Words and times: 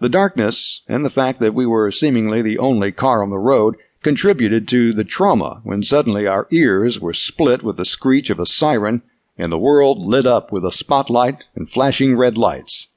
The 0.00 0.08
darkness 0.08 0.80
and 0.88 1.04
the 1.04 1.10
fact 1.10 1.40
that 1.40 1.52
we 1.52 1.66
were 1.66 1.90
seemingly 1.90 2.40
the 2.40 2.58
only 2.58 2.90
car 2.90 3.22
on 3.22 3.28
the 3.28 3.38
road 3.38 3.76
contributed 4.02 4.66
to 4.68 4.94
the 4.94 5.04
trauma 5.04 5.60
when 5.62 5.82
suddenly 5.82 6.26
our 6.26 6.48
ears 6.50 6.98
were 6.98 7.12
split 7.12 7.62
with 7.62 7.76
the 7.76 7.84
screech 7.84 8.30
of 8.30 8.40
a 8.40 8.46
siren 8.46 9.02
and 9.36 9.52
the 9.52 9.58
world 9.58 9.98
lit 9.98 10.24
up 10.24 10.50
with 10.50 10.64
a 10.64 10.72
spotlight 10.72 11.44
and 11.54 11.68
flashing 11.68 12.16
red 12.16 12.38
lights. 12.38 12.88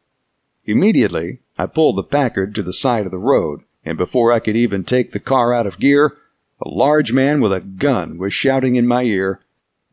Immediately, 0.63 1.39
I 1.57 1.65
pulled 1.65 1.97
the 1.97 2.03
Packard 2.03 2.55
to 2.55 2.63
the 2.63 2.71
side 2.71 3.03
of 3.05 3.11
the 3.11 3.17
road, 3.17 3.63
and 3.83 3.97
before 3.97 4.31
I 4.31 4.39
could 4.39 4.55
even 4.55 4.85
take 4.85 5.11
the 5.11 5.19
car 5.19 5.53
out 5.53 5.67
of 5.67 5.79
gear, 5.79 6.15
a 6.61 6.69
large 6.69 7.11
man 7.11 7.41
with 7.41 7.51
a 7.51 7.59
gun 7.59 8.17
was 8.17 8.33
shouting 8.33 8.77
in 8.77 8.87
my 8.87 9.03
ear, 9.03 9.41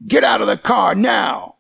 Get 0.07 0.23
out 0.23 0.41
of 0.41 0.47
the 0.47 0.57
car 0.57 0.95
now! 0.95 1.57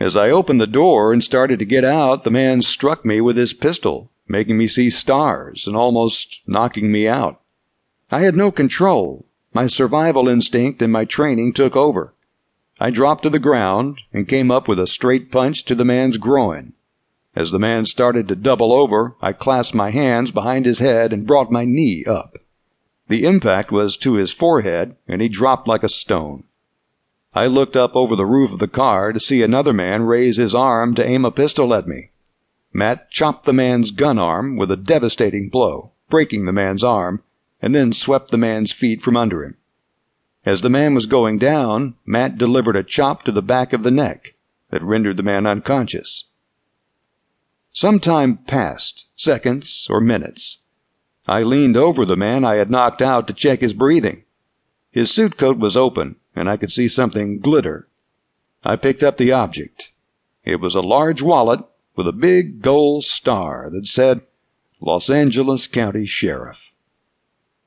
As 0.00 0.16
I 0.16 0.30
opened 0.30 0.60
the 0.60 0.66
door 0.66 1.12
and 1.12 1.22
started 1.22 1.60
to 1.60 1.64
get 1.64 1.84
out, 1.84 2.24
the 2.24 2.32
man 2.32 2.62
struck 2.62 3.04
me 3.04 3.20
with 3.20 3.36
his 3.36 3.54
pistol, 3.54 4.10
making 4.28 4.58
me 4.58 4.66
see 4.66 4.90
stars 4.90 5.66
and 5.66 5.76
almost 5.76 6.40
knocking 6.46 6.90
me 6.90 7.06
out. 7.06 7.40
I 8.10 8.20
had 8.20 8.36
no 8.36 8.50
control. 8.50 9.26
My 9.52 9.66
survival 9.66 10.28
instinct 10.28 10.82
and 10.82 10.92
my 10.92 11.04
training 11.04 11.52
took 11.52 11.76
over. 11.76 12.14
I 12.78 12.90
dropped 12.90 13.22
to 13.22 13.30
the 13.30 13.38
ground 13.38 14.00
and 14.12 14.28
came 14.28 14.50
up 14.50 14.68
with 14.68 14.78
a 14.78 14.86
straight 14.86 15.32
punch 15.32 15.64
to 15.64 15.74
the 15.74 15.84
man's 15.84 16.18
groin. 16.18 16.74
As 17.34 17.50
the 17.50 17.58
man 17.58 17.86
started 17.86 18.28
to 18.28 18.36
double 18.36 18.72
over, 18.72 19.14
I 19.20 19.32
clasped 19.32 19.74
my 19.74 19.90
hands 19.90 20.30
behind 20.30 20.66
his 20.66 20.78
head 20.78 21.12
and 21.12 21.26
brought 21.26 21.50
my 21.50 21.64
knee 21.64 22.04
up. 22.06 22.36
The 23.08 23.24
impact 23.24 23.70
was 23.70 23.96
to 23.98 24.14
his 24.14 24.32
forehead, 24.32 24.96
and 25.06 25.22
he 25.22 25.28
dropped 25.28 25.68
like 25.68 25.82
a 25.82 25.88
stone. 25.88 26.44
I 27.34 27.46
looked 27.46 27.76
up 27.76 27.94
over 27.94 28.16
the 28.16 28.24
roof 28.26 28.50
of 28.50 28.58
the 28.58 28.68
car 28.68 29.12
to 29.12 29.20
see 29.20 29.42
another 29.42 29.72
man 29.72 30.04
raise 30.04 30.38
his 30.38 30.54
arm 30.54 30.94
to 30.94 31.06
aim 31.06 31.24
a 31.24 31.30
pistol 31.30 31.74
at 31.74 31.86
me. 31.86 32.10
Matt 32.76 33.10
chopped 33.10 33.46
the 33.46 33.54
man's 33.54 33.90
gun 33.90 34.18
arm 34.18 34.58
with 34.58 34.70
a 34.70 34.76
devastating 34.76 35.48
blow, 35.48 35.92
breaking 36.10 36.44
the 36.44 36.52
man's 36.52 36.84
arm, 36.84 37.22
and 37.62 37.74
then 37.74 37.94
swept 37.94 38.30
the 38.30 38.36
man's 38.36 38.70
feet 38.70 39.00
from 39.00 39.16
under 39.16 39.42
him. 39.42 39.56
As 40.44 40.60
the 40.60 40.68
man 40.68 40.94
was 40.94 41.06
going 41.06 41.38
down, 41.38 41.94
Matt 42.04 42.36
delivered 42.36 42.76
a 42.76 42.82
chop 42.82 43.22
to 43.22 43.32
the 43.32 43.40
back 43.40 43.72
of 43.72 43.82
the 43.82 43.90
neck 43.90 44.34
that 44.68 44.82
rendered 44.82 45.16
the 45.16 45.22
man 45.22 45.46
unconscious. 45.46 46.26
Some 47.72 47.98
time 47.98 48.36
passed, 48.36 49.06
seconds 49.16 49.86
or 49.88 49.98
minutes. 50.02 50.58
I 51.26 51.44
leaned 51.44 51.78
over 51.78 52.04
the 52.04 52.14
man 52.14 52.44
I 52.44 52.56
had 52.56 52.70
knocked 52.70 53.00
out 53.00 53.26
to 53.28 53.32
check 53.32 53.62
his 53.62 53.72
breathing. 53.72 54.24
His 54.90 55.10
suit 55.10 55.38
coat 55.38 55.56
was 55.56 55.78
open, 55.78 56.16
and 56.34 56.46
I 56.46 56.58
could 56.58 56.70
see 56.70 56.88
something 56.88 57.38
glitter. 57.38 57.88
I 58.62 58.76
picked 58.76 59.02
up 59.02 59.16
the 59.16 59.32
object. 59.32 59.92
It 60.44 60.56
was 60.56 60.74
a 60.74 60.82
large 60.82 61.22
wallet 61.22 61.64
with 61.96 62.06
a 62.06 62.12
big 62.12 62.62
gold 62.62 63.04
star 63.04 63.68
that 63.70 63.86
said, 63.86 64.20
Los 64.80 65.08
Angeles 65.10 65.66
County 65.66 66.06
Sheriff. 66.06 66.58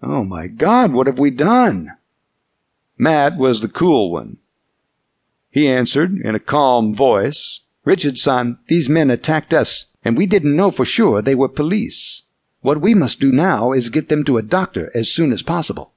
Oh 0.01 0.23
my 0.23 0.47
God, 0.47 0.93
what 0.93 1.07
have 1.07 1.19
we 1.19 1.31
done? 1.31 1.91
Matt 2.97 3.37
was 3.37 3.61
the 3.61 3.67
cool 3.67 4.11
one. 4.11 4.37
He 5.49 5.67
answered 5.67 6.21
in 6.23 6.35
a 6.35 6.39
calm 6.39 6.93
voice, 6.95 7.61
Richardson, 7.83 8.59
these 8.67 8.87
men 8.87 9.09
attacked 9.09 9.53
us 9.53 9.87
and 10.03 10.15
we 10.15 10.25
didn't 10.25 10.55
know 10.55 10.71
for 10.71 10.85
sure 10.85 11.21
they 11.21 11.35
were 11.35 11.49
police. 11.49 12.23
What 12.61 12.81
we 12.81 12.93
must 12.93 13.19
do 13.19 13.31
now 13.31 13.71
is 13.71 13.89
get 13.89 14.09
them 14.09 14.23
to 14.25 14.37
a 14.37 14.43
doctor 14.43 14.91
as 14.93 15.09
soon 15.09 15.31
as 15.31 15.41
possible. 15.41 15.93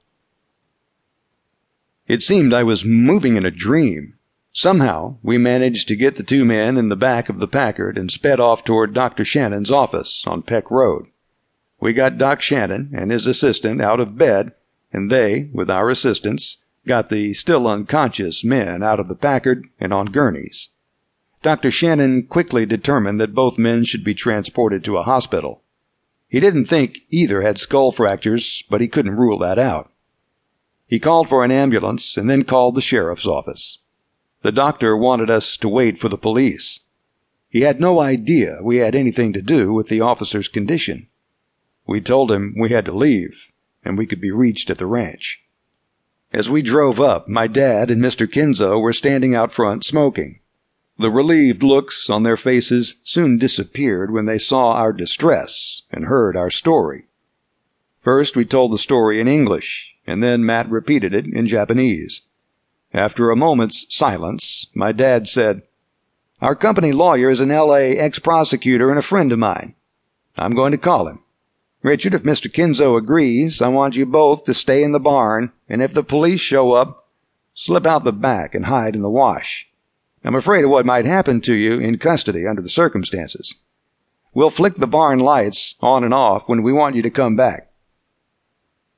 It 2.08 2.22
seemed 2.22 2.52
I 2.52 2.62
was 2.62 2.84
moving 2.84 3.36
in 3.36 3.44
a 3.44 3.50
dream. 3.50 4.14
Somehow, 4.54 5.16
we 5.22 5.38
managed 5.38 5.88
to 5.88 5.96
get 5.96 6.16
the 6.16 6.22
two 6.22 6.44
men 6.44 6.76
in 6.76 6.90
the 6.90 6.96
back 6.96 7.30
of 7.30 7.38
the 7.38 7.48
Packard 7.48 7.96
and 7.96 8.10
sped 8.10 8.38
off 8.38 8.64
toward 8.64 8.92
Dr. 8.92 9.24
Shannon's 9.24 9.70
office 9.70 10.24
on 10.26 10.42
Peck 10.42 10.70
Road. 10.70 11.06
We 11.80 11.94
got 11.94 12.18
Doc 12.18 12.42
Shannon 12.42 12.90
and 12.94 13.10
his 13.10 13.26
assistant 13.26 13.80
out 13.80 13.98
of 13.98 14.18
bed, 14.18 14.52
and 14.92 15.10
they, 15.10 15.48
with 15.54 15.70
our 15.70 15.88
assistance, 15.88 16.58
got 16.86 17.08
the 17.08 17.32
still 17.32 17.66
unconscious 17.66 18.44
men 18.44 18.82
out 18.82 19.00
of 19.00 19.08
the 19.08 19.14
Packard 19.14 19.68
and 19.80 19.92
on 19.92 20.06
gurneys. 20.06 20.68
Dr. 21.42 21.70
Shannon 21.70 22.24
quickly 22.24 22.66
determined 22.66 23.20
that 23.20 23.34
both 23.34 23.58
men 23.58 23.84
should 23.84 24.04
be 24.04 24.14
transported 24.14 24.84
to 24.84 24.98
a 24.98 25.02
hospital. 25.02 25.62
He 26.28 26.40
didn't 26.40 26.66
think 26.66 27.00
either 27.10 27.40
had 27.40 27.58
skull 27.58 27.90
fractures, 27.90 28.62
but 28.70 28.80
he 28.80 28.88
couldn't 28.88 29.16
rule 29.16 29.38
that 29.38 29.58
out. 29.58 29.90
He 30.86 31.00
called 31.00 31.28
for 31.28 31.42
an 31.42 31.50
ambulance 31.50 32.16
and 32.16 32.28
then 32.28 32.44
called 32.44 32.74
the 32.74 32.80
sheriff's 32.80 33.26
office. 33.26 33.78
The 34.42 34.52
doctor 34.52 34.96
wanted 34.96 35.30
us 35.30 35.56
to 35.58 35.68
wait 35.68 35.98
for 35.98 36.08
the 36.08 36.18
police. 36.18 36.80
He 37.48 37.60
had 37.60 37.80
no 37.80 38.00
idea 38.00 38.58
we 38.62 38.78
had 38.78 38.94
anything 38.94 39.32
to 39.32 39.42
do 39.42 39.72
with 39.72 39.88
the 39.88 40.00
officer's 40.00 40.48
condition. 40.48 41.08
We 41.86 42.00
told 42.00 42.30
him 42.32 42.54
we 42.58 42.70
had 42.70 42.84
to 42.86 42.92
leave 42.92 43.34
and 43.84 43.98
we 43.98 44.06
could 44.06 44.20
be 44.20 44.30
reached 44.30 44.70
at 44.70 44.78
the 44.78 44.86
ranch. 44.86 45.42
As 46.32 46.48
we 46.48 46.62
drove 46.62 47.00
up, 47.00 47.28
my 47.28 47.46
dad 47.46 47.90
and 47.90 48.02
Mr. 48.02 48.26
Kinzo 48.26 48.80
were 48.80 48.92
standing 48.92 49.34
out 49.34 49.52
front 49.52 49.84
smoking. 49.84 50.40
The 50.98 51.10
relieved 51.10 51.62
looks 51.62 52.08
on 52.08 52.22
their 52.22 52.36
faces 52.36 52.96
soon 53.04 53.38
disappeared 53.38 54.12
when 54.12 54.26
they 54.26 54.38
saw 54.38 54.72
our 54.72 54.92
distress 54.92 55.82
and 55.90 56.06
heard 56.06 56.36
our 56.36 56.50
story. 56.50 57.06
First, 58.02 58.36
we 58.36 58.44
told 58.44 58.72
the 58.72 58.78
story 58.78 59.20
in 59.20 59.28
English, 59.28 59.94
and 60.06 60.22
then 60.22 60.44
Matt 60.44 60.70
repeated 60.70 61.14
it 61.14 61.26
in 61.26 61.46
Japanese. 61.46 62.22
After 62.94 63.30
a 63.30 63.36
moment's 63.36 63.86
silence, 63.88 64.66
my 64.74 64.92
dad 64.92 65.26
said, 65.26 65.62
Our 66.42 66.54
company 66.54 66.92
lawyer 66.92 67.30
is 67.30 67.40
an 67.40 67.50
L.A. 67.50 67.96
ex 67.96 68.18
prosecutor 68.18 68.90
and 68.90 68.98
a 68.98 69.02
friend 69.02 69.32
of 69.32 69.38
mine. 69.38 69.74
I'm 70.36 70.54
going 70.54 70.72
to 70.72 70.78
call 70.78 71.08
him. 71.08 71.20
Richard, 71.82 72.12
if 72.14 72.22
Mr. 72.22 72.52
Kinzo 72.52 72.98
agrees, 72.98 73.62
I 73.62 73.68
want 73.68 73.96
you 73.96 74.04
both 74.04 74.44
to 74.44 74.54
stay 74.54 74.84
in 74.84 74.92
the 74.92 75.00
barn, 75.00 75.52
and 75.68 75.82
if 75.82 75.94
the 75.94 76.04
police 76.04 76.40
show 76.40 76.72
up, 76.72 77.08
slip 77.54 77.86
out 77.86 78.04
the 78.04 78.12
back 78.12 78.54
and 78.54 78.66
hide 78.66 78.94
in 78.94 79.02
the 79.02 79.10
wash. 79.10 79.66
I'm 80.22 80.34
afraid 80.34 80.64
of 80.64 80.70
what 80.70 80.86
might 80.86 81.06
happen 81.06 81.40
to 81.40 81.54
you 81.54 81.80
in 81.80 81.98
custody 81.98 82.46
under 82.46 82.62
the 82.62 82.68
circumstances. 82.68 83.56
We'll 84.34 84.50
flick 84.50 84.76
the 84.76 84.86
barn 84.86 85.18
lights 85.18 85.74
on 85.80 86.04
and 86.04 86.14
off 86.14 86.46
when 86.46 86.62
we 86.62 86.72
want 86.72 86.94
you 86.94 87.02
to 87.02 87.10
come 87.10 87.36
back. 87.36 87.71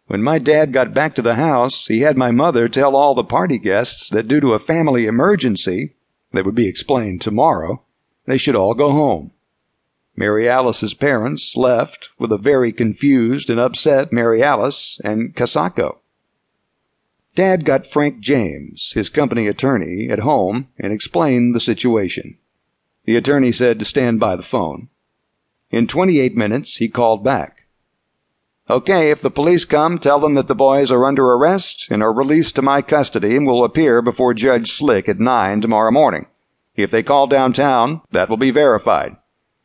When 0.06 0.22
my 0.22 0.38
dad 0.38 0.72
got 0.72 0.92
back 0.92 1.15
to 1.15 1.22
the 1.22 1.37
house, 1.37 1.87
he 1.87 2.00
had 2.00 2.16
my 2.16 2.31
mother 2.31 2.69
tell 2.69 2.94
all 2.94 3.15
the 3.15 3.25
party 3.25 3.59
guests 3.59 4.10
that 4.10 4.28
due 4.28 4.41
to 4.41 4.53
a 4.53 4.59
family 4.59 5.06
emergency 5.06 5.94
that 6.32 6.44
would 6.44 6.54
be 6.54 6.69
explained 6.69 7.22
tomorrow, 7.22 7.82
they 8.26 8.37
should 8.37 8.54
all 8.54 8.75
go 8.75 8.93
home. 8.93 9.31
Mary 10.16 10.48
Alice's 10.48 10.94
parents 10.94 11.56
left 11.56 12.10
with 12.19 12.31
a 12.31 12.38
very 12.38 12.70
confused 12.70 13.50
and 13.50 13.59
upset 13.59 14.12
Mary 14.12 14.43
Alice 14.43 15.00
and 15.03 15.34
Casacco. 15.34 15.98
Dad 17.34 17.64
got 17.64 17.87
Frank 17.87 18.20
James, 18.20 18.93
his 18.94 19.09
company 19.09 19.48
attorney, 19.48 20.09
at 20.09 20.20
home 20.20 20.69
and 20.78 20.93
explained 20.93 21.54
the 21.54 21.60
situation. 21.60 22.38
The 23.06 23.16
attorney 23.16 23.50
said 23.50 23.78
to 23.78 23.84
stand 23.84 24.20
by 24.20 24.37
the 24.37 24.44
phone. 24.44 24.88
In 25.70 25.88
28 25.88 26.37
minutes, 26.37 26.76
he 26.76 26.88
called 26.88 27.25
back. 27.25 27.53
Okay, 28.69 29.10
if 29.10 29.20
the 29.20 29.30
police 29.30 29.64
come, 29.64 29.98
tell 29.98 30.19
them 30.19 30.34
that 30.34 30.47
the 30.47 30.54
boys 30.54 30.91
are 30.91 31.04
under 31.04 31.25
arrest 31.32 31.88
and 31.91 32.02
are 32.02 32.12
released 32.12 32.56
to 32.56 32.62
my 32.62 32.80
custody 32.80 33.36
and 33.36 33.47
will 33.47 33.64
appear 33.64 34.00
before 34.00 34.34
Judge 34.34 34.72
Slick 34.72 35.08
at 35.08 35.20
9 35.20 35.60
tomorrow 35.60 35.91
morning. 35.91 36.26
If 36.75 36.91
they 36.91 37.02
call 37.02 37.26
downtown, 37.26 38.00
that 38.10 38.28
will 38.28 38.36
be 38.36 38.50
verified. 38.50 39.16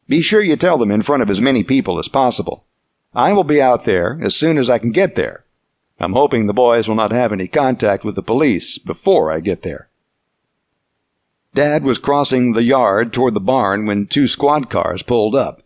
Be 0.08 0.22
sure 0.22 0.42
you 0.42 0.56
tell 0.56 0.78
them 0.78 0.92
in 0.92 1.02
front 1.02 1.24
of 1.24 1.30
as 1.30 1.40
many 1.40 1.64
people 1.64 1.98
as 1.98 2.08
possible. 2.08 2.66
I 3.14 3.34
will 3.34 3.44
be 3.44 3.62
out 3.62 3.86
there 3.86 4.20
as 4.22 4.36
soon 4.36 4.58
as 4.58 4.70
I 4.70 4.80
can 4.80 4.92
get 4.92 5.16
there 5.16 5.46
I'm 6.02 6.14
hoping 6.14 6.48
the 6.48 6.54
boys 6.54 6.88
will 6.88 6.96
not 6.96 7.12
have 7.12 7.34
any 7.34 7.48
contact 7.48 8.06
with 8.06 8.16
the 8.16 8.22
police 8.22 8.78
before 8.78 9.31
I 9.31 9.42
get 9.42 9.64
there. 9.64 9.90
Dad 11.54 11.84
was 11.84 12.00
crossing 12.00 12.54
the 12.54 12.64
yard 12.64 13.12
toward 13.12 13.34
the 13.34 13.42
barn 13.42 13.86
when 13.86 14.08
two 14.08 14.28
squad 14.28 14.70
cars 14.70 15.04
pulled 15.04 15.36
up. 15.36 15.62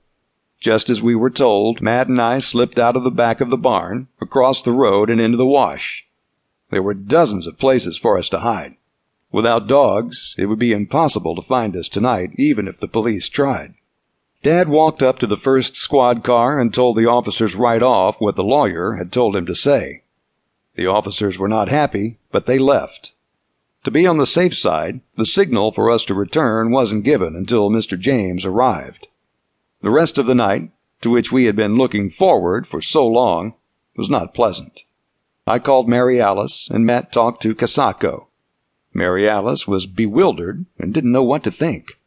Just 0.64 0.90
as 0.90 1.04
we 1.04 1.14
were 1.14 1.30
told, 1.30 1.82
Matt 1.82 2.08
and 2.08 2.22
I 2.22 2.40
slipped 2.40 2.80
out 2.80 2.96
of 2.96 3.04
the 3.04 3.12
back 3.12 3.42
of 3.42 3.50
the 3.50 3.58
barn, 3.58 4.08
across 4.22 4.62
the 4.62 4.72
road, 4.72 5.10
and 5.10 5.20
into 5.20 5.36
the 5.36 5.46
wash. 5.46 6.08
There 6.72 6.82
were 6.82 6.94
dozens 6.94 7.46
of 7.46 7.60
places 7.60 7.98
for 7.98 8.18
us 8.18 8.30
to 8.30 8.40
hide. 8.40 8.78
Without 9.30 9.68
dogs, 9.68 10.34
it 10.38 10.46
would 10.46 10.60
be 10.60 10.72
impossible 10.72 11.36
to 11.36 11.42
find 11.42 11.76
us 11.76 11.90
tonight, 11.90 12.32
even 12.38 12.70
if 12.70 12.80
the 12.80 12.88
police 12.88 13.28
tried. 13.28 13.74
Dad 14.42 14.70
walked 14.70 15.04
up 15.04 15.20
to 15.20 15.28
the 15.28 15.36
first 15.36 15.76
squad 15.76 16.24
car 16.24 16.62
and 16.62 16.74
told 16.74 16.96
the 16.96 17.10
officers 17.10 17.56
right 17.56 17.84
off 17.84 18.16
what 18.20 18.38
the 18.38 18.42
lawyer 18.42 18.94
had 18.94 19.12
told 19.12 19.36
him 19.36 19.46
to 19.48 19.54
say. 19.54 20.04
The 20.76 20.88
officers 20.88 21.38
were 21.38 21.50
not 21.50 21.68
happy, 21.68 22.20
but 22.32 22.46
they 22.46 22.58
left. 22.58 23.12
To 23.84 23.92
be 23.92 24.08
on 24.08 24.16
the 24.16 24.26
safe 24.26 24.56
side, 24.56 25.02
the 25.18 25.26
signal 25.26 25.74
for 25.74 25.90
us 25.90 26.06
to 26.06 26.14
return 26.14 26.72
wasn't 26.72 27.04
given 27.04 27.36
until 27.36 27.70
Mr. 27.70 28.00
James 28.00 28.46
arrived. 28.46 29.10
The 29.84 29.92
rest 29.92 30.18
of 30.18 30.26
the 30.26 30.34
night, 30.34 30.72
to 31.02 31.10
which 31.10 31.34
we 31.34 31.44
had 31.44 31.58
been 31.58 31.78
looking 31.78 32.10
forward 32.10 32.66
for 32.66 32.82
so 32.82 33.06
long, 33.06 33.54
was 33.98 34.10
not 34.10 34.34
pleasant. 34.34 34.86
I 35.46 35.60
called 35.60 35.90
Mary 35.90 36.22
Alice, 36.22 36.70
and 36.70 36.86
Matt 36.86 37.12
talked 37.12 37.42
to 37.42 37.54
Casacco. 37.54 38.28
Mary 38.94 39.28
Alice 39.28 39.68
was 39.68 39.86
bewildered 39.86 40.66
and 40.80 40.94
didn't 40.94 41.12
know 41.12 41.24
what 41.24 41.44
to 41.44 41.52
think. 41.52 42.00